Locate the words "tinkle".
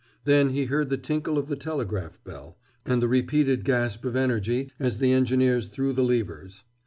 0.97-1.37